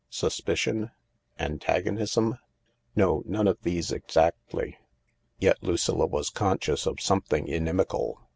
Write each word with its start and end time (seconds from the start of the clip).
Suspicion? 0.09 0.89
Antagonism? 1.37 2.39
No, 2.95 3.21
none 3.27 3.47
of 3.47 3.61
these 3.61 3.91
exactly. 3.91 4.79
Yet 5.37 5.61
Lucilla 5.61 6.07
was 6.07 6.31
conscious 6.31 6.87
of 6.87 6.99
something 6.99 7.47
inimical. 7.47 8.19